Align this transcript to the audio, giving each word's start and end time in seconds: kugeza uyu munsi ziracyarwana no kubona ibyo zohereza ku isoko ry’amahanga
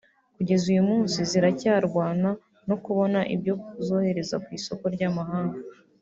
kugeza 0.35 0.65
uyu 0.73 0.83
munsi 0.89 1.17
ziracyarwana 1.29 2.29
no 2.67 2.75
kubona 2.83 3.19
ibyo 3.35 3.53
zohereza 3.85 4.35
ku 4.43 4.49
isoko 4.59 4.85
ry’amahanga 4.95 5.57